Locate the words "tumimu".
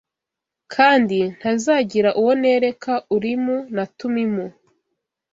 3.97-4.45